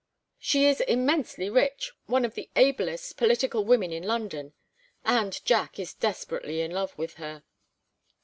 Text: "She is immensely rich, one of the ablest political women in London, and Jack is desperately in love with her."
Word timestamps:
"She 0.39 0.65
is 0.65 0.81
immensely 0.81 1.47
rich, 1.47 1.91
one 2.07 2.25
of 2.25 2.33
the 2.33 2.49
ablest 2.55 3.17
political 3.17 3.63
women 3.65 3.93
in 3.93 4.01
London, 4.01 4.53
and 5.05 5.39
Jack 5.45 5.77
is 5.77 5.93
desperately 5.93 6.61
in 6.61 6.71
love 6.71 6.97
with 6.97 7.13
her." 7.17 7.43